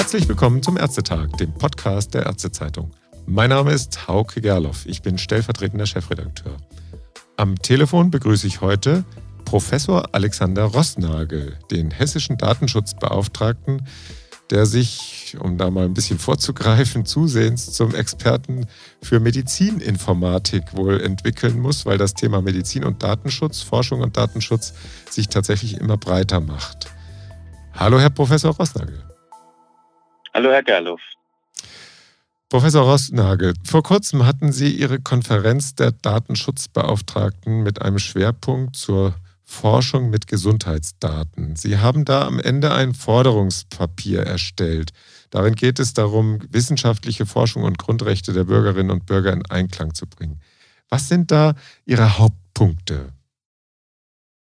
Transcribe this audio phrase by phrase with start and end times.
[0.00, 2.90] Herzlich willkommen zum Ärztetag, dem Podcast der Ärztezeitung.
[3.26, 6.56] Mein Name ist Hauke Gerloff, ich bin stellvertretender Chefredakteur.
[7.36, 9.04] Am Telefon begrüße ich heute
[9.44, 13.86] Professor Alexander Rossnagel, den hessischen Datenschutzbeauftragten,
[14.48, 18.68] der sich, um da mal ein bisschen vorzugreifen, zusehends zum Experten
[19.02, 24.72] für Medizininformatik wohl entwickeln muss, weil das Thema Medizin und Datenschutz, Forschung und Datenschutz
[25.10, 26.86] sich tatsächlich immer breiter macht.
[27.74, 29.09] Hallo, Herr Professor Rossnagel.
[30.40, 31.02] Hallo, Herr Gerloff.
[32.48, 40.08] Professor Rossnagel, vor kurzem hatten Sie Ihre Konferenz der Datenschutzbeauftragten mit einem Schwerpunkt zur Forschung
[40.08, 41.56] mit Gesundheitsdaten.
[41.56, 44.92] Sie haben da am Ende ein Forderungspapier erstellt.
[45.28, 50.06] Darin geht es darum, wissenschaftliche Forschung und Grundrechte der Bürgerinnen und Bürger in Einklang zu
[50.06, 50.40] bringen.
[50.88, 51.52] Was sind da
[51.84, 53.12] Ihre Hauptpunkte?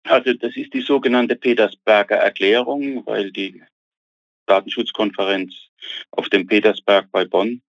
[0.04, 3.60] Also das ist die sogenannte Petersberger Erklärung, weil die
[4.46, 5.69] Datenschutzkonferenz
[6.10, 7.62] auf dem Petersberg bei Bonn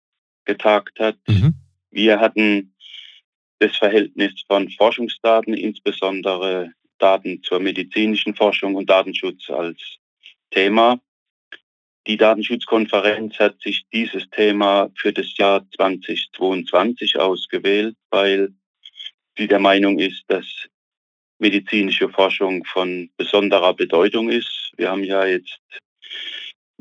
[0.46, 1.18] getagt hat.
[1.28, 1.54] Mhm.
[1.92, 2.74] Wir hatten
[3.60, 9.80] das Verhältnis von Forschungsdaten, insbesondere Daten zur medizinischen Forschung und Datenschutz als
[10.52, 11.00] Thema.
[12.08, 18.54] Die Datenschutzkonferenz hat sich dieses Thema für das Jahr 2022 ausgewählt, weil
[19.38, 20.46] sie der Meinung ist, dass
[21.38, 24.72] medizinische Forschung von besonderer Bedeutung ist.
[24.78, 25.60] Wir haben ja jetzt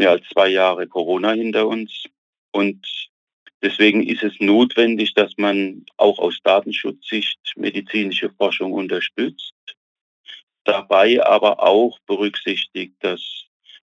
[0.01, 2.07] mehr als zwei Jahre Corona hinter uns
[2.53, 2.87] und
[3.63, 9.55] deswegen ist es notwendig, dass man auch aus Datenschutzsicht medizinische Forschung unterstützt
[10.65, 13.21] dabei aber auch berücksichtigt, dass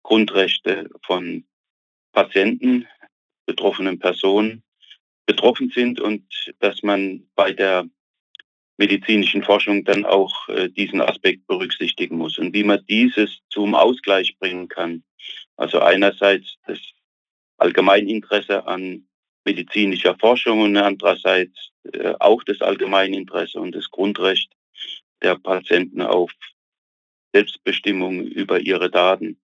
[0.02, 1.44] Grundrechte von
[2.12, 2.86] Patienten,
[3.46, 4.62] betroffenen Personen
[5.26, 6.24] betroffen sind und
[6.60, 7.86] dass man bei der
[8.78, 14.36] medizinischen Forschung dann auch äh, diesen Aspekt berücksichtigen muss und wie man dieses zum Ausgleich
[14.38, 15.04] bringen kann.
[15.60, 16.78] Also einerseits das
[17.58, 19.06] Allgemeininteresse an
[19.44, 24.50] medizinischer Forschung und andererseits äh, auch das Allgemeininteresse und das Grundrecht
[25.22, 26.32] der Patienten auf
[27.34, 29.38] Selbstbestimmung über ihre Daten.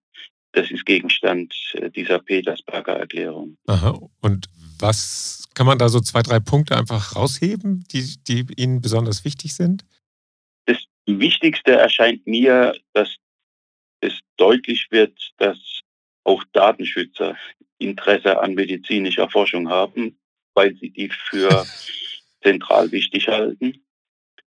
[0.53, 3.55] Das ist Gegenstand äh, dieser Petersberger Erklärung.
[3.67, 3.99] Aha.
[4.19, 4.47] Und
[4.79, 9.53] was kann man da so zwei, drei Punkte einfach rausheben, die, die Ihnen besonders wichtig
[9.53, 9.85] sind?
[10.65, 13.17] Das Wichtigste erscheint mir, dass
[14.01, 15.76] es deutlich wird, dass
[16.27, 17.37] auch Datenschützer
[17.79, 20.19] Interesse an medizinischer Forschung haben,
[20.53, 21.65] weil sie die für
[22.43, 23.83] zentral wichtig halten.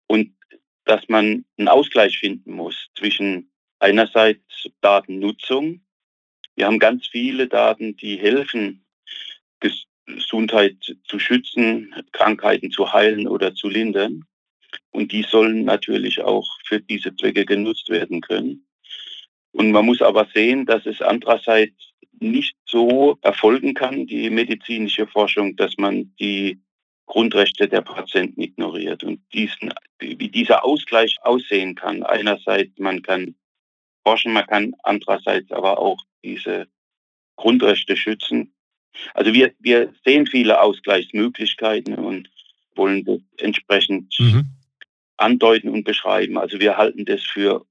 [0.06, 0.34] Und
[0.84, 5.82] dass man einen Ausgleich finden muss zwischen einerseits Datennutzung.
[6.56, 8.84] Wir haben ganz viele Daten, die helfen,
[9.60, 14.24] Gesundheit zu schützen, Krankheiten zu heilen oder zu lindern.
[14.90, 18.67] Und die sollen natürlich auch für diese Zwecke genutzt werden können.
[19.58, 21.74] Und man muss aber sehen, dass es andererseits
[22.20, 26.60] nicht so erfolgen kann, die medizinische Forschung, dass man die
[27.06, 29.02] Grundrechte der Patienten ignoriert.
[29.02, 33.34] Und diesen, wie dieser Ausgleich aussehen kann, einerseits man kann
[34.04, 36.68] forschen, man kann andererseits aber auch diese
[37.34, 38.52] Grundrechte schützen.
[39.14, 42.30] Also wir, wir sehen viele Ausgleichsmöglichkeiten und
[42.76, 44.44] wollen das entsprechend mhm.
[45.16, 46.38] andeuten und beschreiben.
[46.38, 47.66] Also wir halten das für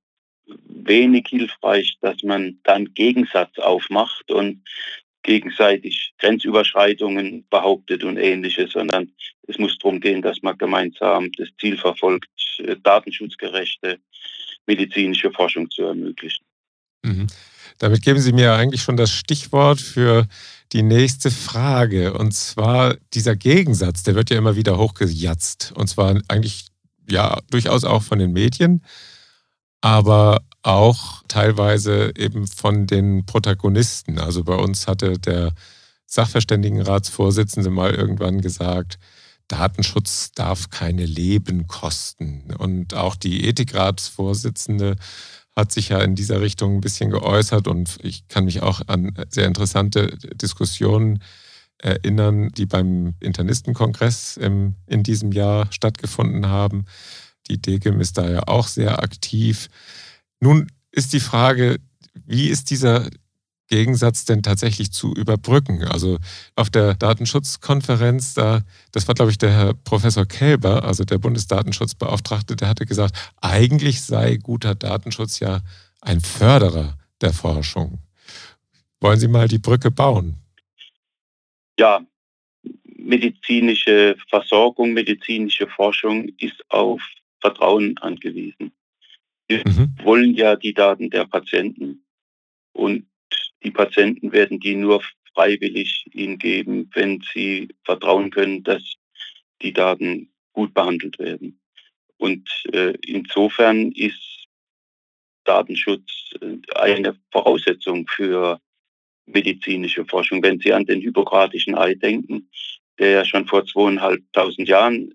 [0.67, 4.63] wenig hilfreich, dass man dann Gegensatz aufmacht und
[5.23, 9.11] gegenseitig Grenzüberschreitungen behauptet und ähnliches, sondern
[9.47, 13.99] es muss darum gehen, dass man gemeinsam das Ziel verfolgt, äh, datenschutzgerechte
[14.65, 16.45] medizinische Forschung zu ermöglichen.
[17.03, 17.27] Mhm.
[17.79, 20.27] Damit geben Sie mir eigentlich schon das Stichwort für
[20.73, 22.13] die nächste Frage.
[22.13, 25.73] Und zwar dieser Gegensatz, der wird ja immer wieder hochgejatzt.
[25.75, 26.67] Und zwar eigentlich
[27.09, 28.81] ja durchaus auch von den Medien,
[29.81, 34.19] aber auch teilweise eben von den Protagonisten.
[34.19, 35.53] Also bei uns hatte der
[36.05, 38.97] Sachverständigenratsvorsitzende mal irgendwann gesagt,
[39.47, 42.53] Datenschutz darf keine Leben kosten.
[42.57, 44.95] Und auch die Ethikratsvorsitzende
[45.55, 49.13] hat sich ja in dieser Richtung ein bisschen geäußert und ich kann mich auch an
[49.29, 51.23] sehr interessante Diskussionen
[51.79, 56.85] erinnern, die beim Internistenkongress in diesem Jahr stattgefunden haben.
[57.49, 59.69] Die DGIM ist da ja auch sehr aktiv.
[60.39, 61.77] Nun ist die Frage,
[62.25, 63.09] wie ist dieser
[63.67, 65.83] Gegensatz denn tatsächlich zu überbrücken?
[65.83, 66.17] Also
[66.55, 68.61] auf der Datenschutzkonferenz, da,
[68.91, 74.01] das war, glaube ich, der Herr Professor Kälber, also der Bundesdatenschutzbeauftragte, der hatte gesagt, eigentlich
[74.01, 75.61] sei guter Datenschutz ja
[76.01, 77.99] ein Förderer der Forschung.
[78.99, 80.37] Wollen Sie mal die Brücke bauen?
[81.79, 82.01] Ja,
[82.97, 87.01] medizinische Versorgung, medizinische Forschung ist auf
[87.41, 88.71] Vertrauen angewiesen.
[89.47, 89.95] Wir mhm.
[90.03, 92.05] wollen ja die Daten der Patienten
[92.73, 93.07] und
[93.63, 95.01] die Patienten werden die nur
[95.33, 98.83] freiwillig ihnen geben, wenn sie vertrauen können, dass
[99.61, 101.59] die Daten gut behandelt werden.
[102.17, 104.47] Und äh, insofern ist
[105.43, 108.59] Datenschutz äh, eine Voraussetzung für
[109.27, 110.41] medizinische Forschung.
[110.41, 112.49] Wenn Sie an den hypokratischen Ei denken,
[112.97, 115.13] der ja schon vor zweieinhalbtausend Jahren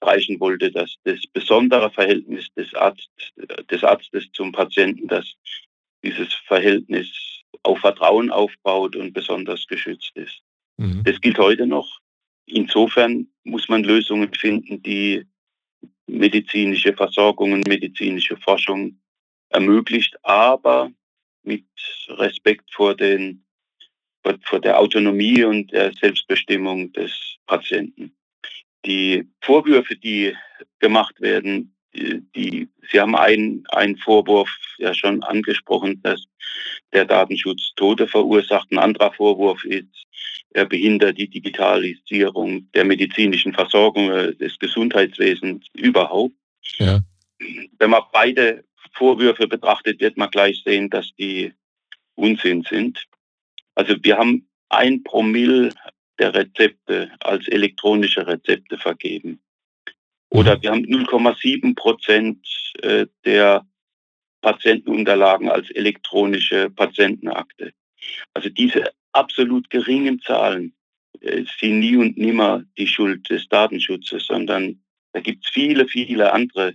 [0.00, 3.10] erreichen wollte, dass das besondere Verhältnis des, Arzt,
[3.70, 5.26] des Arztes zum Patienten, dass
[6.02, 7.08] dieses Verhältnis
[7.62, 10.40] auf Vertrauen aufbaut und besonders geschützt ist.
[10.76, 11.02] Mhm.
[11.04, 12.00] Das gilt heute noch.
[12.46, 15.24] Insofern muss man Lösungen finden, die
[16.06, 18.98] medizinische Versorgung medizinische Forschung
[19.50, 20.90] ermöglicht, aber
[21.42, 21.64] mit
[22.08, 23.44] Respekt vor, den,
[24.42, 28.17] vor der Autonomie und der Selbstbestimmung des Patienten.
[28.86, 30.34] Die Vorwürfe, die
[30.78, 36.24] gemacht werden, die, Sie haben einen, einen Vorwurf ja schon angesprochen, dass
[36.92, 38.70] der Datenschutz Tote verursacht.
[38.70, 40.06] Ein anderer Vorwurf ist,
[40.50, 46.34] er behindert die Digitalisierung der medizinischen Versorgung äh, des Gesundheitswesens überhaupt.
[46.78, 47.00] Ja.
[47.78, 51.52] Wenn man beide Vorwürfe betrachtet, wird man gleich sehen, dass die
[52.14, 53.06] Unsinn sind.
[53.74, 55.70] Also wir haben ein Promille
[56.18, 59.40] der Rezepte als elektronische Rezepte vergeben.
[60.30, 60.62] Oder mhm.
[60.62, 62.46] wir haben 0,7 Prozent
[62.82, 63.66] äh, der
[64.40, 67.72] Patientenunterlagen als elektronische Patientenakte.
[68.34, 70.74] Also diese absolut geringen Zahlen
[71.20, 74.80] äh, sind nie und nimmer die Schuld des Datenschutzes, sondern
[75.12, 76.74] da gibt es viele, viele andere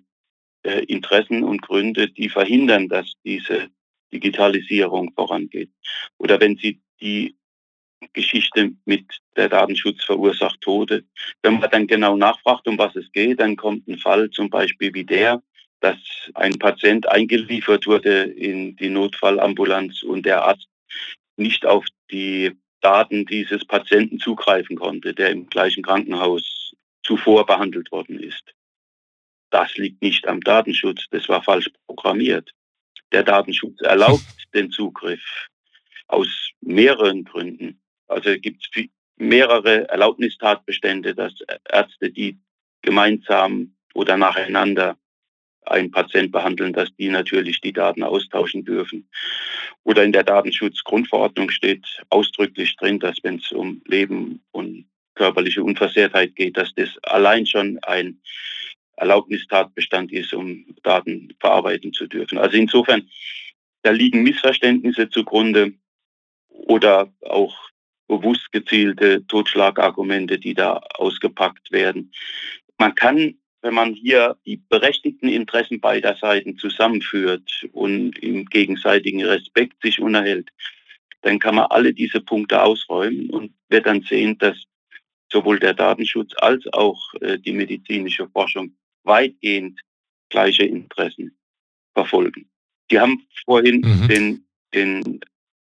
[0.63, 3.69] äh, Interessen und Gründe, die verhindern, dass diese
[4.12, 5.72] Digitalisierung vorangeht.
[6.18, 7.36] Oder wenn Sie die
[8.13, 9.05] Geschichte mit
[9.35, 11.03] der Datenschutz verursacht Tode.
[11.41, 14.94] Wenn man dann genau nachfragt, um was es geht, dann kommt ein Fall zum Beispiel
[14.94, 15.41] wie der,
[15.79, 15.97] dass
[16.33, 20.67] ein Patient eingeliefert wurde in die Notfallambulanz und der Arzt
[21.35, 22.51] nicht auf die
[22.81, 26.73] Daten dieses Patienten zugreifen konnte, der im gleichen Krankenhaus
[27.03, 28.53] zuvor behandelt worden ist.
[29.49, 32.51] Das liegt nicht am Datenschutz, das war falsch programmiert.
[33.11, 34.23] Der Datenschutz erlaubt
[34.53, 35.21] den Zugriff
[36.07, 36.27] aus
[36.61, 37.79] mehreren Gründen.
[38.07, 38.85] Also gibt es
[39.17, 41.33] mehrere Erlaubnistatbestände, dass
[41.69, 42.39] Ärzte, die
[42.81, 44.97] gemeinsam oder nacheinander
[45.65, 49.07] einen Patient behandeln, dass die natürlich die Daten austauschen dürfen.
[49.83, 54.85] Oder in der Datenschutzgrundverordnung steht ausdrücklich drin, dass wenn es um Leben und
[55.15, 58.19] körperliche Unversehrtheit geht, dass das allein schon ein
[58.95, 62.38] Erlaubnistatbestand ist, um Daten verarbeiten zu dürfen.
[62.38, 63.09] Also insofern,
[63.83, 65.73] da liegen Missverständnisse zugrunde
[66.49, 67.56] oder auch
[68.07, 72.11] bewusst gezielte Totschlagargumente, die da ausgepackt werden.
[72.77, 79.81] Man kann, wenn man hier die berechtigten Interessen beider Seiten zusammenführt und im gegenseitigen Respekt
[79.81, 80.50] sich unterhält,
[81.21, 84.57] dann kann man alle diese Punkte ausräumen und wird dann sehen, dass
[85.31, 89.79] sowohl der Datenschutz als auch äh, die medizinische Forschung weitgehend
[90.29, 91.35] gleiche Interessen
[91.94, 92.49] verfolgen.
[92.91, 94.07] Die haben vorhin mhm.
[94.07, 95.19] den, den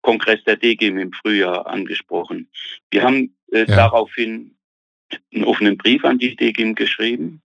[0.05, 2.49] Kongress der DGIM im Frühjahr angesprochen.
[2.91, 3.65] Wir haben äh, ja.
[3.65, 4.55] daraufhin
[5.33, 7.43] einen offenen Brief an die DGIM geschrieben,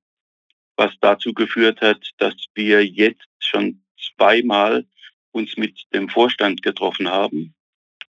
[0.75, 4.85] was dazu geführt hat, dass wir jetzt schon zweimal
[5.31, 7.55] uns mit dem Vorstand getroffen haben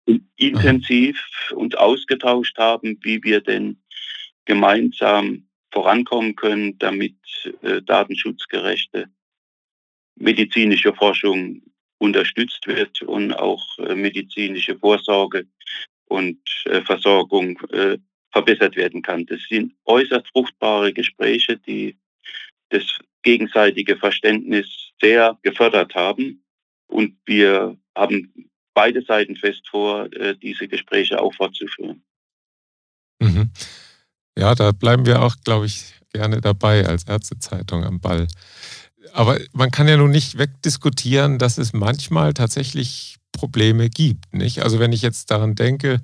[0.05, 1.21] und intensiv
[1.53, 3.79] uns ausgetauscht haben, wie wir denn
[4.45, 7.15] gemeinsam vorankommen können, damit
[7.61, 9.09] äh, datenschutzgerechte
[10.15, 11.61] medizinische Forschung
[11.99, 15.45] unterstützt wird und auch äh, medizinische Vorsorge
[16.07, 17.97] und äh, Versorgung äh,
[18.31, 19.25] verbessert werden kann.
[19.25, 21.97] Das sind äußerst fruchtbare Gespräche, die
[22.69, 22.83] das
[23.23, 24.67] gegenseitige Verständnis
[25.01, 26.43] sehr gefördert haben.
[26.87, 30.07] Und wir haben beide Seiten fest vor,
[30.41, 32.03] diese Gespräche auch fortzuführen.
[33.19, 33.51] Mhm.
[34.37, 38.27] Ja, da bleiben wir auch, glaube ich, gerne dabei als Ärztezeitung am Ball
[39.13, 44.33] aber man kann ja nun nicht wegdiskutieren, dass es manchmal tatsächlich Probleme gibt.
[44.33, 44.61] Nicht?
[44.61, 46.01] Also wenn ich jetzt daran denke,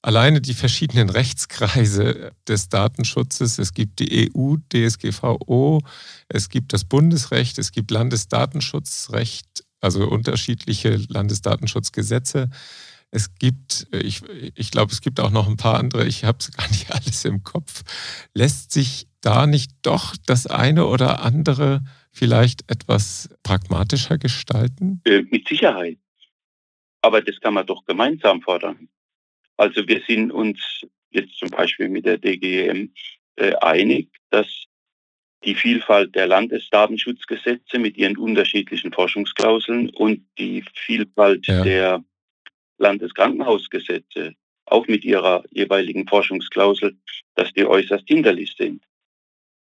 [0.00, 5.80] alleine die verschiedenen Rechtskreise des Datenschutzes, es gibt die EU, DSGVO,
[6.28, 12.48] es gibt das Bundesrecht, es gibt Landesdatenschutzrecht, also unterschiedliche Landesdatenschutzgesetze.
[13.10, 14.22] Es gibt, ich,
[14.54, 17.24] ich glaube, es gibt auch noch ein paar andere, ich habe es gar nicht alles
[17.24, 17.82] im Kopf.
[18.34, 21.82] Lässt sich da nicht doch das eine oder andere
[22.12, 25.00] vielleicht etwas pragmatischer gestalten?
[25.04, 25.98] Äh, mit Sicherheit.
[27.00, 28.88] Aber das kann man doch gemeinsam fordern.
[29.56, 32.92] Also wir sind uns jetzt zum Beispiel mit der DGM
[33.36, 34.46] äh, einig, dass
[35.44, 41.64] die Vielfalt der Landesdatenschutzgesetze mit ihren unterschiedlichen Forschungsklauseln und die Vielfalt ja.
[41.64, 42.04] der
[42.78, 44.34] Landeskrankenhausgesetze
[44.66, 46.96] auch mit ihrer jeweiligen Forschungsklausel,
[47.34, 48.82] dass die äußerst hinderlich sind.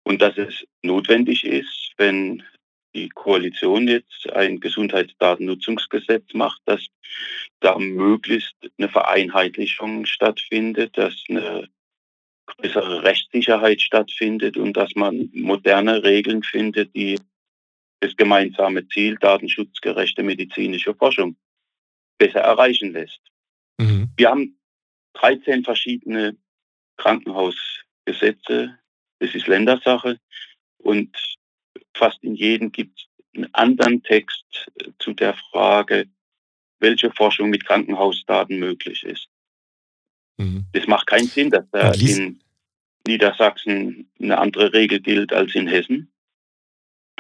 [0.07, 2.45] Und dass es notwendig ist, wenn
[2.95, 6.87] die Koalition jetzt ein Gesundheitsdatennutzungsgesetz macht, dass
[7.59, 11.69] da möglichst eine Vereinheitlichung stattfindet, dass eine
[12.47, 17.19] größere Rechtssicherheit stattfindet und dass man moderne Regeln findet, die
[17.99, 21.37] das gemeinsame Ziel datenschutzgerechte medizinische Forschung
[22.17, 23.21] besser erreichen lässt.
[23.79, 24.09] Mhm.
[24.17, 24.57] Wir haben
[25.15, 26.37] 13 verschiedene
[26.97, 28.79] Krankenhausgesetze.
[29.19, 30.19] Das ist Ländersache.
[30.79, 31.17] Und
[31.95, 34.45] fast in jedem gibt es einen anderen Text
[34.99, 36.07] zu der Frage,
[36.79, 39.29] welche Forschung mit Krankenhausdaten möglich ist.
[40.37, 40.67] Mhm.
[40.73, 42.41] Das macht keinen Sinn, dass da in
[43.07, 46.13] Niedersachsen eine andere Regel gilt als in Hessen,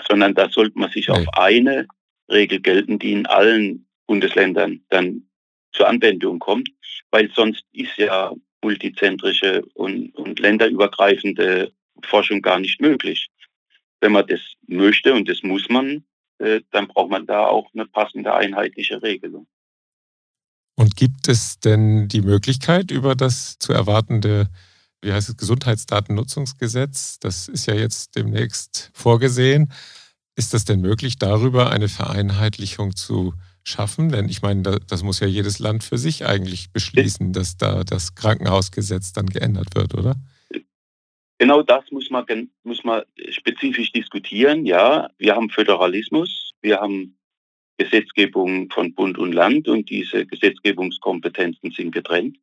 [0.06, 1.14] sondern da sollte man sich nee.
[1.14, 1.86] auf eine
[2.30, 5.28] Regel gelten, die in allen Bundesländern dann
[5.72, 6.70] zur Anwendung kommt,
[7.10, 11.72] weil sonst ist ja multizentrische und, und länderübergreifende
[12.04, 13.28] Forschung gar nicht möglich.
[14.00, 16.04] Wenn man das möchte, und das muss man,
[16.38, 19.46] äh, dann braucht man da auch eine passende einheitliche Regelung.
[20.76, 24.50] Und gibt es denn die Möglichkeit, über das zu erwartende,
[25.00, 29.72] wie heißt es, Gesundheitsdatennutzungsgesetz, das ist ja jetzt demnächst vorgesehen,
[30.36, 33.32] ist das denn möglich, darüber eine Vereinheitlichung zu
[33.64, 34.10] schaffen?
[34.10, 38.14] Denn ich meine, das muss ja jedes Land für sich eigentlich beschließen, dass da das
[38.14, 40.16] Krankenhausgesetz dann geändert wird, oder?
[41.38, 42.24] Genau das muss man,
[42.62, 44.64] muss man spezifisch diskutieren.
[44.64, 47.18] Ja, wir haben Föderalismus, wir haben
[47.78, 52.38] Gesetzgebung von Bund und Land und diese Gesetzgebungskompetenzen sind getrennt.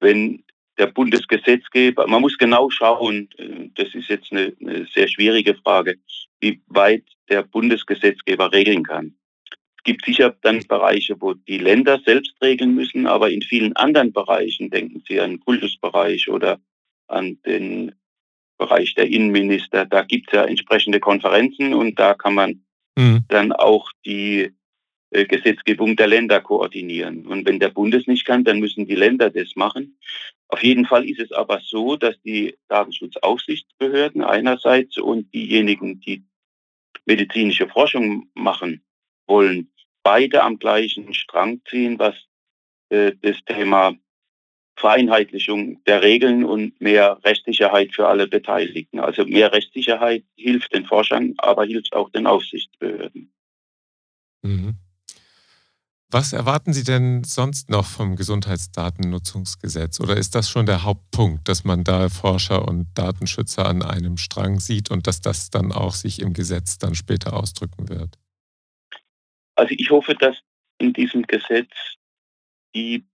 [0.00, 0.42] Wenn
[0.78, 5.98] der Bundesgesetzgeber, man muss genau schauen, äh, das ist jetzt eine, eine sehr schwierige Frage,
[6.40, 9.14] wie weit der Bundesgesetzgeber regeln kann.
[9.76, 14.12] Es gibt sicher dann Bereiche, wo die Länder selbst regeln müssen, aber in vielen anderen
[14.12, 16.60] Bereichen, denken Sie an den Kultusbereich oder
[17.10, 17.92] an den
[18.58, 22.64] Bereich der Innenminister, da gibt es ja entsprechende Konferenzen und da kann man
[22.96, 23.24] mhm.
[23.28, 24.52] dann auch die
[25.10, 27.26] äh, Gesetzgebung der Länder koordinieren.
[27.26, 29.98] Und wenn der Bundes nicht kann, dann müssen die Länder das machen.
[30.48, 36.24] Auf jeden Fall ist es aber so, dass die Datenschutzaufsichtsbehörden einerseits und diejenigen, die
[37.06, 38.84] medizinische Forschung machen
[39.26, 42.14] wollen, beide am gleichen Strang ziehen, was
[42.90, 43.96] äh, das Thema
[44.80, 48.98] Vereinheitlichung der Regeln und mehr Rechtssicherheit für alle Beteiligten.
[48.98, 53.30] Also mehr Rechtssicherheit hilft den Forschern, aber hilft auch den Aufsichtsbehörden.
[54.42, 54.74] Mhm.
[56.12, 60.00] Was erwarten Sie denn sonst noch vom Gesundheitsdatennutzungsgesetz?
[60.00, 64.58] Oder ist das schon der Hauptpunkt, dass man da Forscher und Datenschützer an einem Strang
[64.58, 68.18] sieht und dass das dann auch sich im Gesetz dann später ausdrücken wird?
[69.54, 70.36] Also ich hoffe, dass
[70.78, 71.70] in diesem Gesetz
[72.74, 73.04] die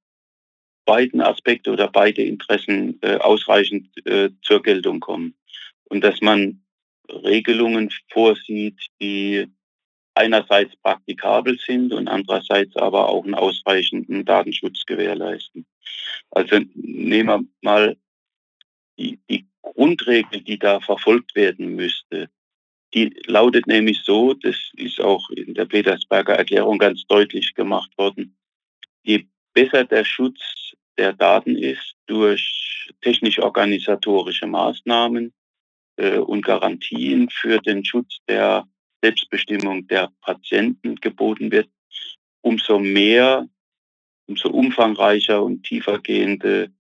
[0.87, 5.35] beiden Aspekte oder beide Interessen äh, ausreichend äh, zur Geltung kommen
[5.85, 6.63] und dass man
[7.11, 9.47] Regelungen vorsieht, die
[10.15, 15.67] einerseits praktikabel sind und andererseits aber auch einen ausreichenden Datenschutz gewährleisten.
[16.31, 17.97] Also nehmen wir mal
[18.99, 22.31] die, die Grundregel, die da verfolgt werden müsste.
[22.95, 28.37] Die lautet nämlich so, das ist auch in der Petersberger Erklärung ganz deutlich gemacht worden,
[29.03, 35.33] je besser der Schutz der Daten ist durch technisch-organisatorische Maßnahmen
[35.97, 38.67] äh, und Garantien für den Schutz der
[39.03, 41.69] Selbstbestimmung der Patienten geboten wird,
[42.41, 43.49] umso mehr,
[44.27, 46.73] umso umfangreicher und tiefergehende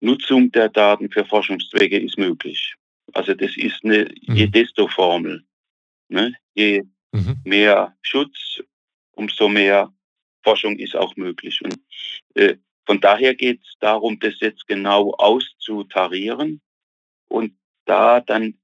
[0.00, 2.74] Nutzung der Daten für Forschungszwecke ist möglich.
[3.12, 4.34] Also das ist eine mhm.
[4.34, 5.44] je desto Formel.
[6.08, 6.34] Ne?
[6.54, 7.36] Je mhm.
[7.44, 8.60] mehr Schutz,
[9.12, 9.92] umso mehr
[10.42, 11.60] Forschung ist auch möglich.
[11.64, 11.78] Und
[12.34, 12.56] äh,
[12.86, 16.60] von daher geht es darum, das jetzt genau auszutarieren
[17.28, 17.52] und
[17.84, 18.54] da dann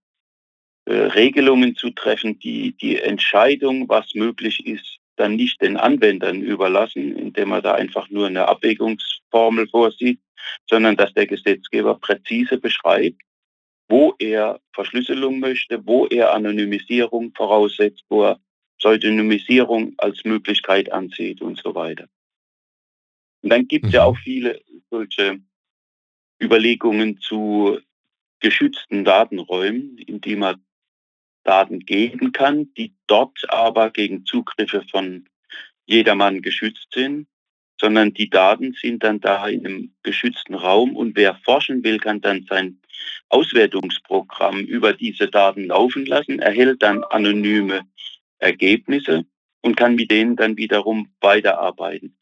[0.85, 7.17] äh, Regelungen zu treffen, die die Entscheidung, was möglich ist, dann nicht den Anwendern überlassen,
[7.17, 10.21] indem man da einfach nur eine Abwägungsformel vorsieht,
[10.69, 13.21] sondern dass der Gesetzgeber präzise beschreibt,
[13.89, 18.41] wo er Verschlüsselung möchte, wo er Anonymisierung voraussetzt, wo er
[18.79, 22.09] Pseudonymisierung als Möglichkeit ansieht und so weiter.
[23.43, 23.95] Und dann gibt es mhm.
[23.95, 25.41] ja auch viele solche
[26.41, 27.79] Überlegungen zu
[28.41, 30.65] geschützten Datenräumen, in die man
[31.45, 35.29] Daten geben kann, die dort aber gegen Zugriffe von
[35.87, 37.27] jedermann geschützt sind,
[37.81, 42.21] sondern die Daten sind dann da in einem geschützten Raum und wer forschen will, kann
[42.21, 42.81] dann sein
[43.29, 47.83] Auswertungsprogramm über diese Daten laufen lassen, erhält dann anonyme
[48.39, 49.25] Ergebnisse
[49.63, 52.17] und kann mit denen dann wiederum weiterarbeiten.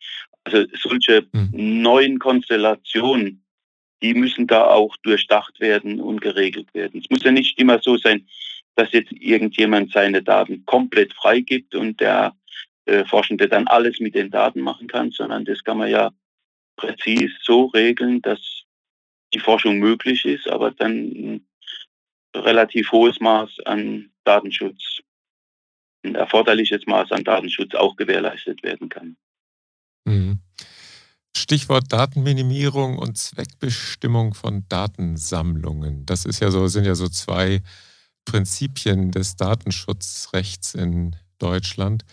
[0.53, 1.83] Also solche mhm.
[1.83, 3.45] neuen Konstellationen,
[4.03, 7.01] die müssen da auch durchdacht werden und geregelt werden.
[7.01, 8.27] Es muss ja nicht immer so sein,
[8.75, 12.35] dass jetzt irgendjemand seine Daten komplett freigibt und der
[12.87, 16.13] äh, Forschende dann alles mit den Daten machen kann, sondern das kann man ja
[16.77, 18.41] präzis so regeln, dass
[19.35, 21.47] die Forschung möglich ist, aber dann ein
[22.35, 25.01] relativ hohes Maß an Datenschutz,
[26.05, 29.17] ein erforderliches Maß an Datenschutz auch gewährleistet werden kann.
[30.05, 30.41] Mhm.
[31.37, 36.05] Stichwort Datenminimierung und Zweckbestimmung von Datensammlungen.
[36.05, 37.63] Das ist ja so, sind ja so zwei
[38.25, 42.05] Prinzipien des Datenschutzrechts in Deutschland.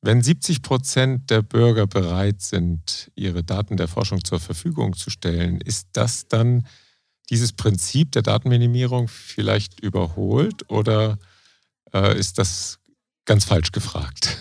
[0.00, 5.60] Wenn 70 Prozent der Bürger bereit sind, ihre Daten der Forschung zur Verfügung zu stellen,
[5.60, 6.66] ist das dann
[7.30, 11.18] dieses Prinzip der Datenminimierung vielleicht überholt oder
[11.94, 12.80] äh, ist das
[13.24, 14.36] ganz falsch gefragt?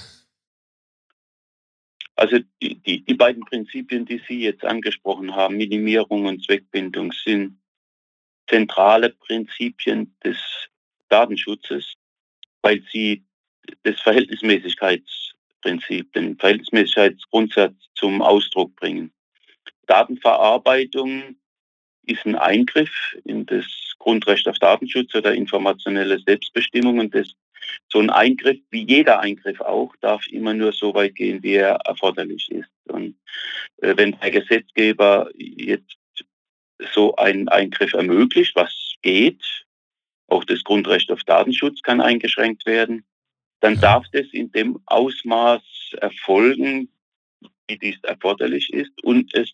[2.16, 7.58] Also die, die, die beiden Prinzipien, die Sie jetzt angesprochen haben, Minimierung und Zweckbindung, sind
[8.48, 10.38] zentrale Prinzipien des
[11.10, 11.94] Datenschutzes,
[12.62, 13.24] weil sie
[13.84, 19.14] das Verhältnismäßigkeits Prinzip, den Verhältnismäßigkeitsgrundsatz zum Ausdruck bringen.
[19.88, 21.38] Datenverarbeitung
[22.06, 22.92] ist ein Eingriff
[23.24, 23.66] in das
[23.98, 27.34] Grundrecht auf Datenschutz oder informationelle Selbstbestimmung und das,
[27.90, 31.76] so ein Eingriff, wie jeder Eingriff auch, darf immer nur so weit gehen, wie er
[31.86, 32.70] erforderlich ist.
[32.86, 33.16] Und
[33.78, 35.98] äh, wenn der Gesetzgeber jetzt
[36.94, 39.66] so einen Eingriff ermöglicht, was geht,
[40.28, 43.06] auch das Grundrecht auf Datenschutz kann eingeschränkt werden,
[43.60, 45.62] dann darf das in dem Ausmaß
[46.02, 46.90] erfolgen,
[47.68, 49.54] wie dies erforderlich ist und es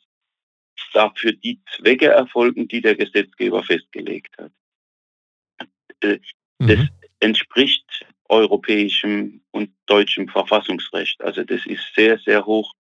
[0.93, 4.51] darf für die Zwecke erfolgen, die der Gesetzgeber festgelegt hat.
[6.01, 6.19] Äh,
[6.59, 6.89] das mhm.
[7.19, 11.21] Entspricht europäischem und deutschem Verfassungsrecht.
[11.21, 12.73] Also das ist sehr, sehr hoch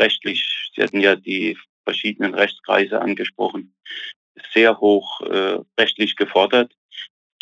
[0.00, 0.70] rechtlich.
[0.74, 3.74] Sie hatten ja die verschiedenen Rechtskreise angesprochen,
[4.54, 6.72] sehr hoch äh, rechtlich gefordert.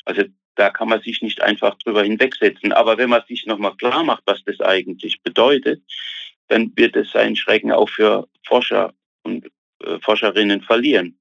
[0.04, 0.24] Also
[0.56, 2.72] da kann man sich nicht einfach drüber hinwegsetzen.
[2.72, 5.82] Aber wenn man sich nochmal klar macht, was das eigentlich bedeutet,
[6.48, 8.92] dann wird es seinen Schrecken auch für Forscher
[9.22, 9.46] und
[9.84, 11.18] äh, Forscherinnen verlieren.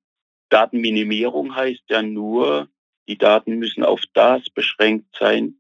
[0.50, 2.68] Datenminimierung heißt ja nur,
[3.10, 5.60] die Daten müssen auf das beschränkt sein,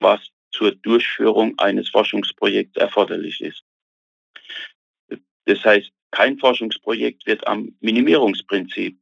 [0.00, 0.20] was
[0.50, 3.64] zur Durchführung eines Forschungsprojekts erforderlich ist.
[5.46, 8.98] Das heißt, kein Forschungsprojekt wird am Minimierungsprinzip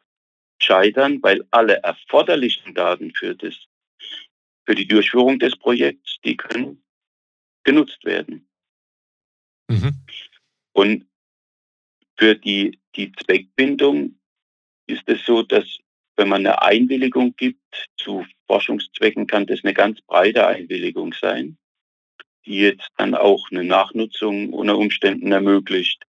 [0.62, 3.55] scheitern, weil alle erforderlichen Daten für das
[4.64, 6.85] für die Durchführung des Projekts, die können
[7.64, 8.49] genutzt werden.
[9.68, 10.05] Mhm.
[10.73, 11.07] Und
[12.16, 14.21] für die, die Zweckbindung
[14.87, 15.81] ist es so, dass
[16.16, 21.57] wenn man eine Einwilligung gibt zu Forschungszwecken, kann das eine ganz breite Einwilligung sein,
[22.44, 26.03] die jetzt dann auch eine Nachnutzung unter Umständen ermöglicht.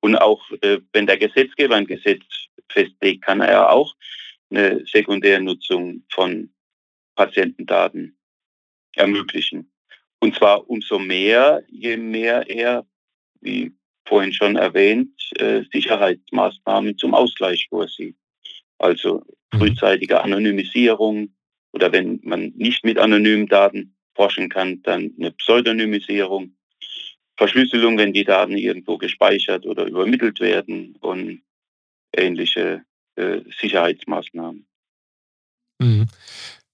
[0.00, 2.24] Und auch äh, wenn der Gesetzgeber ein Gesetz
[2.68, 3.94] festlegt, kann er auch
[4.50, 6.50] eine Sekundärnutzung von
[7.14, 8.16] Patientendaten
[8.94, 9.70] ermöglichen.
[10.20, 12.86] Und zwar umso mehr, je mehr er,
[13.40, 13.72] wie
[14.06, 18.16] vorhin schon erwähnt, äh, Sicherheitsmaßnahmen zum Ausgleich vorsieht.
[18.80, 19.58] Also mhm.
[19.58, 21.34] frühzeitige Anonymisierung
[21.72, 26.56] oder wenn man nicht mit anonymen Daten forschen kann, dann eine Pseudonymisierung,
[27.36, 31.42] Verschlüsselung, wenn die Daten irgendwo gespeichert oder übermittelt werden und
[32.14, 32.84] ähnliche
[33.16, 34.66] äh, Sicherheitsmaßnahmen.
[35.80, 36.06] Mhm.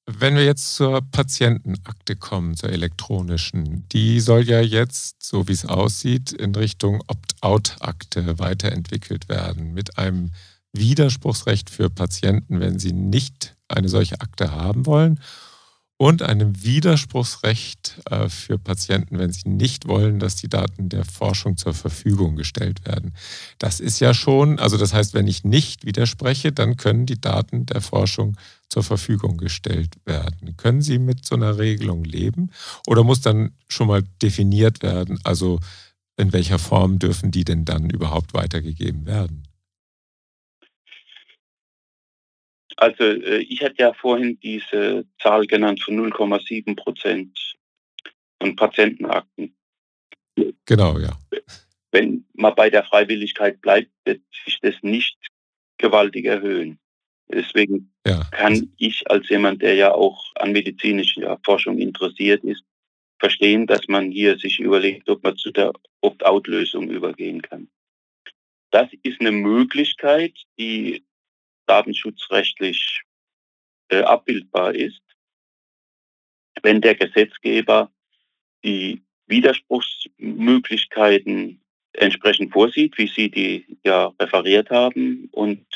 [0.09, 5.67] Wenn wir jetzt zur Patientenakte kommen, zur elektronischen, die soll ja jetzt, so wie es
[5.67, 10.31] aussieht, in Richtung Opt-out-Akte weiterentwickelt werden mit einem
[10.77, 15.21] Widerspruchsrecht für Patienten, wenn sie nicht eine solche Akte haben wollen
[15.99, 21.57] und einem Widerspruchsrecht äh, für Patienten, wenn sie nicht wollen, dass die Daten der Forschung
[21.57, 23.15] zur Verfügung gestellt werden.
[23.59, 27.65] Das ist ja schon, also das heißt, wenn ich nicht widerspreche, dann können die Daten
[27.65, 28.37] der Forschung
[28.69, 30.57] zur Verfügung gestellt werden.
[30.57, 32.51] Können Sie mit so einer Regelung leben
[32.87, 35.61] oder muss dann schon mal definiert werden, also
[36.19, 39.45] in welcher Form dürfen die denn dann überhaupt weitergegeben werden?
[42.77, 47.57] Also äh, ich hatte ja vorhin diese Zahl genannt von 0,7 Prozent
[48.41, 49.57] von Patientenakten.
[50.67, 51.19] Genau, ja.
[51.91, 55.17] Wenn man bei der Freiwilligkeit bleibt, wird sich das nicht
[55.79, 56.79] gewaltig erhöhen.
[57.29, 58.23] Deswegen ja.
[58.31, 62.63] kann ich als jemand, der ja auch an medizinischer Forschung interessiert ist,
[63.19, 67.69] verstehen, dass man hier sich überlegt, ob man zu der Opt-out-Lösung übergehen kann.
[68.71, 71.06] Das ist eine Möglichkeit, die
[71.67, 73.03] datenschutzrechtlich
[73.89, 75.03] äh, abbildbar ist,
[76.63, 77.93] wenn der Gesetzgeber
[78.65, 81.61] die Widerspruchsmöglichkeiten
[81.93, 85.29] entsprechend vorsieht, wie Sie die ja referiert haben.
[85.33, 85.67] Und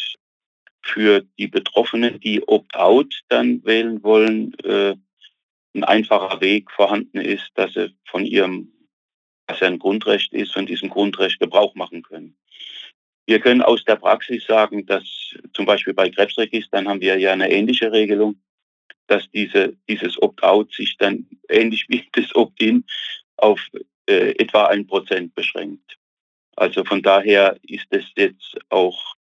[0.83, 4.97] für die Betroffenen, die Opt-out dann wählen wollen, äh,
[5.75, 8.73] ein einfacher Weg vorhanden ist, dass sie von ihrem,
[9.47, 12.37] was ja ein Grundrecht ist, von diesem Grundrecht Gebrauch machen können.
[13.31, 15.05] Wir können aus der Praxis sagen, dass
[15.53, 18.41] zum Beispiel bei Krebsregistern haben wir ja eine ähnliche Regelung,
[19.07, 22.85] dass diese, dieses Opt-out sich dann ähnlich wie das Opt-in
[23.37, 23.61] auf
[24.07, 25.97] äh, etwa ein Prozent beschränkt.
[26.57, 29.15] Also von daher ist es jetzt auch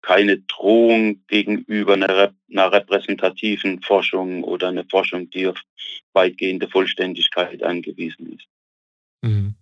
[0.00, 5.60] keine Drohung gegenüber einer, einer, repräsentativen Forschung oder einer Forschung, die auf
[6.12, 8.46] weitgehende Vollständigkeit angewiesen ist.
[9.22, 9.56] Mhm.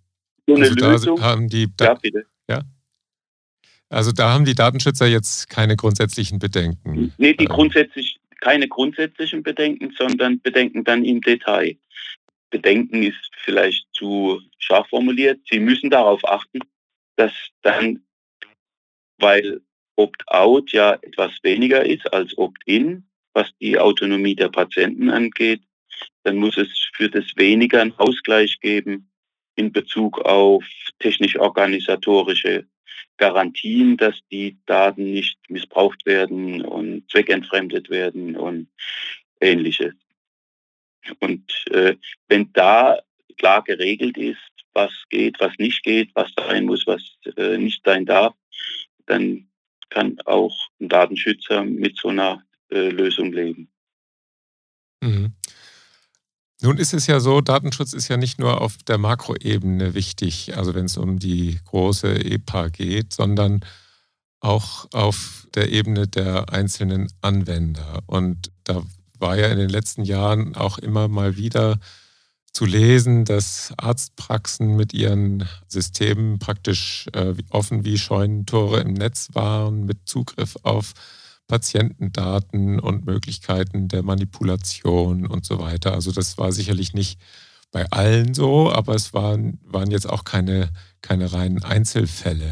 [0.45, 1.21] So eine also Lösung.
[1.23, 2.25] haben die, da, ja, bitte.
[2.47, 2.61] Ja?
[3.89, 7.13] Also da haben die Datenschützer jetzt keine grundsätzlichen Bedenken.
[7.17, 7.51] Nee, die ähm.
[7.51, 11.75] grundsätzlich, keine grundsätzlichen Bedenken, sondern Bedenken dann im Detail.
[12.51, 15.39] Bedenken ist vielleicht zu scharf formuliert.
[15.49, 16.59] Sie müssen darauf achten,
[17.15, 18.03] dass dann,
[19.17, 19.61] weil
[19.95, 25.61] Opt-out ja etwas weniger ist als Opt-in, was die Autonomie der Patienten angeht,
[26.23, 29.09] dann muss es für das weniger einen Ausgleich geben
[29.55, 30.63] in Bezug auf
[30.99, 32.65] technisch-organisatorische
[33.17, 38.69] Garantien, dass die Daten nicht missbraucht werden und zweckentfremdet werden und
[39.39, 39.93] ähnliches.
[41.19, 41.95] Und äh,
[42.27, 42.99] wenn da
[43.37, 44.37] klar geregelt ist,
[44.73, 47.01] was geht, was nicht geht, was sein muss, was
[47.35, 48.35] äh, nicht sein darf,
[49.05, 49.49] dann
[49.89, 53.71] kann auch ein Datenschützer mit so einer äh, Lösung leben.
[55.01, 55.33] Mhm.
[56.61, 60.75] Nun ist es ja so, Datenschutz ist ja nicht nur auf der Makroebene wichtig, also
[60.75, 63.61] wenn es um die große EPA geht, sondern
[64.41, 68.01] auch auf der Ebene der einzelnen Anwender.
[68.07, 68.83] Und da
[69.19, 71.79] war ja in den letzten Jahren auch immer mal wieder
[72.51, 79.85] zu lesen, dass Arztpraxen mit ihren Systemen praktisch äh, offen wie Scheunentore im Netz waren,
[79.85, 80.93] mit Zugriff auf
[81.49, 85.93] Patientendaten und Möglichkeiten der Manipulation und so weiter.
[85.93, 87.19] Also das war sicherlich nicht
[87.71, 90.69] bei allen so, aber es waren, waren jetzt auch keine,
[91.01, 92.51] keine reinen Einzelfälle.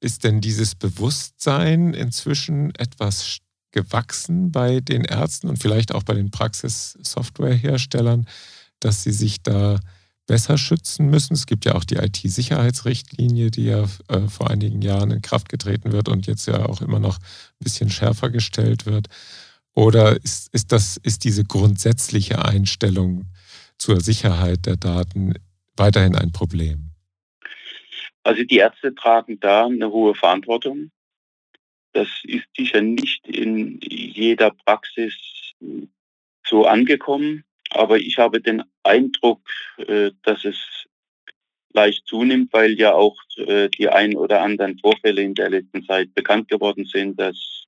[0.00, 3.38] Ist denn dieses Bewusstsein inzwischen etwas
[3.72, 8.26] gewachsen bei den Ärzten und vielleicht auch bei den Praxissoftwareherstellern,
[8.80, 9.78] dass sie sich da
[10.30, 11.34] besser schützen müssen.
[11.34, 15.90] Es gibt ja auch die IT-Sicherheitsrichtlinie, die ja äh, vor einigen Jahren in Kraft getreten
[15.90, 19.08] wird und jetzt ja auch immer noch ein bisschen schärfer gestellt wird.
[19.74, 23.24] Oder ist, ist, das, ist diese grundsätzliche Einstellung
[23.76, 25.34] zur Sicherheit der Daten
[25.76, 26.92] weiterhin ein Problem?
[28.22, 30.92] Also die Ärzte tragen da eine hohe Verantwortung.
[31.92, 35.12] Das ist sicher nicht in jeder Praxis
[36.46, 37.42] so angekommen.
[37.70, 39.42] Aber ich habe den Eindruck,
[39.78, 40.56] äh, dass es
[41.72, 46.14] leicht zunimmt, weil ja auch äh, die ein oder anderen Vorfälle in der letzten Zeit
[46.14, 47.66] bekannt geworden sind, dass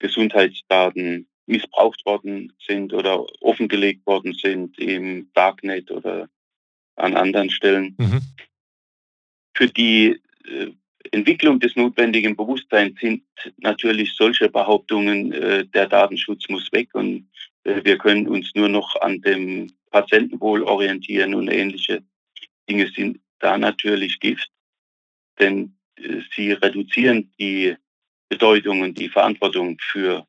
[0.00, 6.28] Gesundheitsdaten missbraucht worden sind oder offengelegt worden sind im Darknet oder
[6.96, 7.94] an anderen Stellen.
[7.98, 8.20] Mhm.
[9.54, 10.72] Für die äh,
[11.12, 13.22] Entwicklung des notwendigen Bewusstseins sind
[13.58, 15.30] natürlich solche Behauptungen,
[15.72, 17.28] der Datenschutz muss weg und
[17.64, 22.02] äh, wir können uns nur noch an dem Patientenwohl orientieren und ähnliche
[22.68, 24.50] Dinge sind da natürlich Gift,
[25.38, 27.76] denn äh, sie reduzieren die
[28.28, 30.26] Bedeutung und die Verantwortung für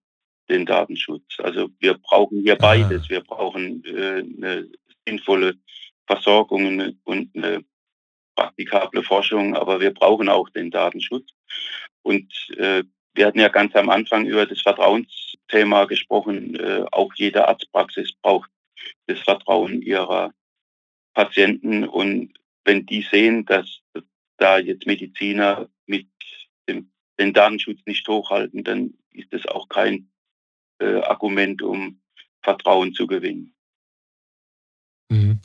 [0.49, 1.39] den Datenschutz.
[1.39, 3.09] Also wir brauchen hier beides.
[3.09, 4.69] Wir brauchen äh, eine
[5.07, 5.55] sinnvolle
[6.05, 7.63] Versorgung und eine
[8.35, 11.29] praktikable Forschung, aber wir brauchen auch den Datenschutz.
[12.01, 16.55] Und äh, wir hatten ja ganz am Anfang über das Vertrauensthema gesprochen.
[16.55, 18.49] Äh, auch jede Arztpraxis braucht
[19.07, 20.33] das Vertrauen ihrer
[21.13, 21.87] Patienten.
[21.87, 22.33] Und
[22.65, 23.81] wenn die sehen, dass
[24.37, 26.07] da jetzt Mediziner mit
[26.67, 30.09] dem, den Datenschutz nicht hochhalten, dann ist das auch kein
[30.79, 32.01] äh, Argument, um
[32.41, 33.53] Vertrauen zu gewinnen.
[35.09, 35.39] Mhm.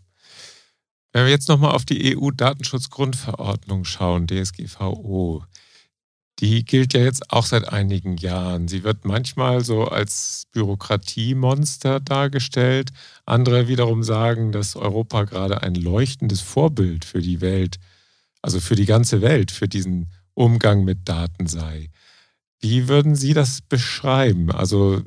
[1.12, 5.44] Wenn wir jetzt nochmal auf die EU-Datenschutzgrundverordnung schauen, DSGVO,
[6.40, 8.68] die gilt ja jetzt auch seit einigen Jahren.
[8.68, 12.90] Sie wird manchmal so als Bürokratiemonster dargestellt.
[13.26, 17.78] Andere wiederum sagen, dass Europa gerade ein leuchtendes Vorbild für die Welt,
[18.40, 21.90] also für die ganze Welt, für diesen Umgang mit Daten sei.
[22.60, 24.52] Wie würden Sie das beschreiben?
[24.52, 25.02] Also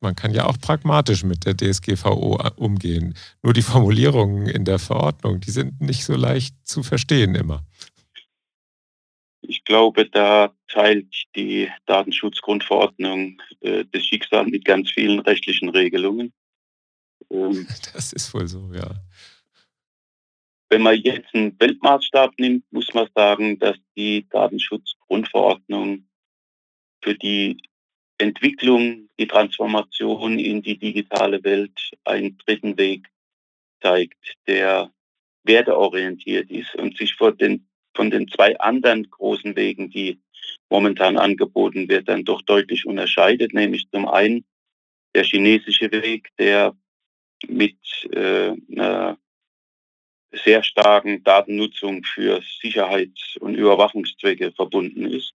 [0.00, 3.14] man kann ja auch pragmatisch mit der DSGVO umgehen.
[3.42, 7.64] Nur die Formulierungen in der Verordnung, die sind nicht so leicht zu verstehen immer.
[9.40, 16.32] Ich glaube, da teilt die Datenschutzgrundverordnung äh, das Schicksal mit ganz vielen rechtlichen Regelungen.
[17.30, 18.90] Ähm, das ist wohl so, ja.
[20.70, 26.06] Wenn man jetzt einen Weltmaßstab nimmt, muss man sagen, dass die Datenschutzgrundverordnung
[27.02, 27.58] für die
[28.18, 33.08] Entwicklung, die Transformation in die digitale Welt einen dritten Weg
[33.80, 34.90] zeigt, der
[35.44, 40.20] werteorientiert ist und sich von den, von den zwei anderen großen Wegen, die
[40.68, 44.44] momentan angeboten wird, dann doch deutlich unterscheidet, nämlich zum einen
[45.14, 46.76] der chinesische Weg, der
[47.46, 47.78] mit
[48.12, 49.18] äh, einer
[50.32, 55.34] sehr starken Datennutzung für Sicherheits- und Überwachungszwecke verbunden ist.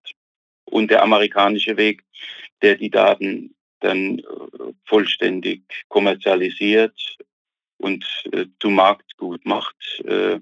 [0.73, 2.03] Und der amerikanische Weg,
[2.63, 4.23] der die Daten dann äh,
[4.85, 6.99] vollständig kommerzialisiert
[7.77, 9.75] und äh, zu Marktgut macht.
[10.03, 10.39] Äh,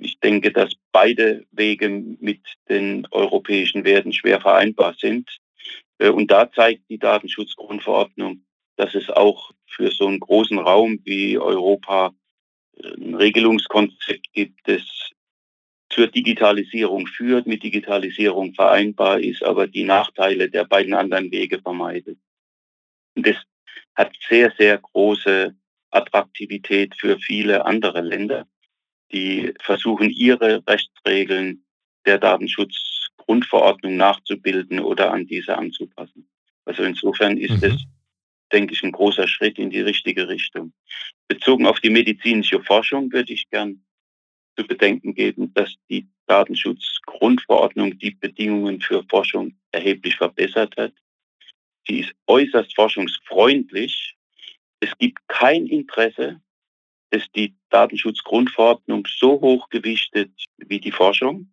[0.00, 5.30] ich denke, dass beide Wege mit den europäischen Werten schwer vereinbar sind.
[5.98, 11.38] Äh, und da zeigt die Datenschutzgrundverordnung, dass es auch für so einen großen Raum wie
[11.38, 12.12] Europa
[12.82, 14.82] ein Regelungskonzept gibt, das
[15.96, 22.18] zur Digitalisierung führt, mit Digitalisierung vereinbar ist, aber die Nachteile der beiden anderen Wege vermeidet.
[23.14, 23.36] Und das
[23.94, 25.56] hat sehr, sehr große
[25.90, 28.46] Attraktivität für viele andere Länder,
[29.10, 31.64] die versuchen, ihre Rechtsregeln
[32.04, 36.28] der Datenschutzgrundverordnung nachzubilden oder an diese anzupassen.
[36.66, 37.70] Also insofern ist mhm.
[37.70, 37.86] es
[38.52, 40.72] denke ich, ein großer Schritt in die richtige Richtung.
[41.26, 43.82] Bezogen auf die medizinische Forschung würde ich gern
[44.56, 50.92] zu bedenken geben, dass die Datenschutzgrundverordnung die Bedingungen für Forschung erheblich verbessert hat.
[51.86, 54.16] Sie ist äußerst forschungsfreundlich.
[54.80, 56.40] Es gibt kein Interesse,
[57.10, 61.52] dass die Datenschutzgrundverordnung so hoch gewichtet wie die Forschung.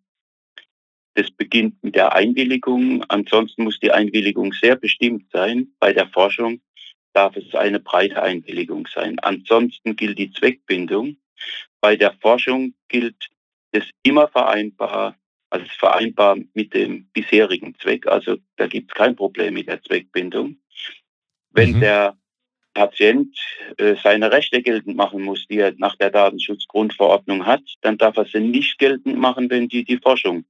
[1.14, 3.04] Das beginnt mit der Einwilligung.
[3.08, 5.68] Ansonsten muss die Einwilligung sehr bestimmt sein.
[5.78, 6.60] Bei der Forschung
[7.12, 9.18] darf es eine breite Einwilligung sein.
[9.20, 11.16] Ansonsten gilt die Zweckbindung.
[11.84, 13.28] Bei der Forschung gilt
[13.70, 15.18] es immer vereinbar,
[15.50, 18.06] also vereinbar mit dem bisherigen Zweck.
[18.06, 20.56] Also da gibt es kein Problem mit der Zweckbindung.
[21.50, 21.80] Wenn mhm.
[21.80, 22.16] der
[22.72, 23.36] Patient
[23.76, 28.24] äh, seine Rechte geltend machen muss, die er nach der Datenschutzgrundverordnung hat, dann darf er
[28.24, 30.46] sie nicht geltend machen, wenn die die Forschung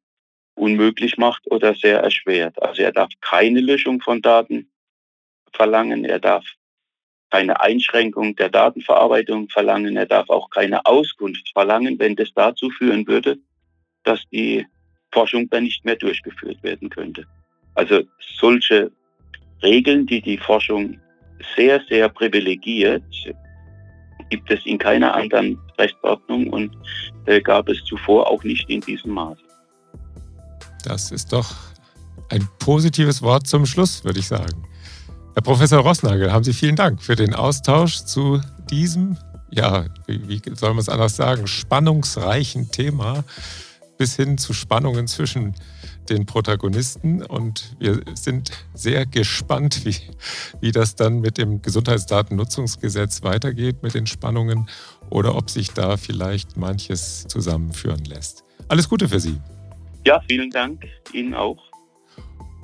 [0.54, 2.62] unmöglich macht oder sehr erschwert.
[2.62, 4.70] Also er darf keine Löschung von Daten
[5.52, 6.44] verlangen, er darf
[7.34, 13.04] keine Einschränkung der Datenverarbeitung verlangen, er darf auch keine Auskunft verlangen, wenn das dazu führen
[13.08, 13.38] würde,
[14.04, 14.64] dass die
[15.10, 17.26] Forschung dann nicht mehr durchgeführt werden könnte.
[17.74, 18.02] Also
[18.38, 18.92] solche
[19.64, 21.00] Regeln, die die Forschung
[21.56, 23.02] sehr, sehr privilegiert,
[24.30, 26.70] gibt es in keiner anderen Rechtsordnung und
[27.26, 29.42] äh, gab es zuvor auch nicht in diesem Maße.
[30.84, 31.52] Das ist doch
[32.28, 34.62] ein positives Wort zum Schluss, würde ich sagen.
[35.34, 39.16] Herr Professor Rossnagel, haben Sie vielen Dank für den Austausch zu diesem,
[39.50, 43.24] ja, wie, soll man es anders sagen, spannungsreichen Thema
[43.98, 45.54] bis hin zu Spannungen zwischen
[46.08, 47.24] den Protagonisten.
[47.24, 49.96] Und wir sind sehr gespannt, wie,
[50.60, 54.68] wie das dann mit dem Gesundheitsdatennutzungsgesetz weitergeht, mit den Spannungen
[55.10, 58.44] oder ob sich da vielleicht manches zusammenführen lässt.
[58.68, 59.36] Alles Gute für Sie.
[60.06, 61.73] Ja, vielen Dank Ihnen auch.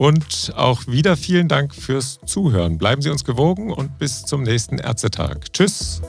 [0.01, 2.79] Und auch wieder vielen Dank fürs Zuhören.
[2.79, 5.53] Bleiben Sie uns gewogen und bis zum nächsten Ärztetag.
[5.53, 6.01] Tschüss.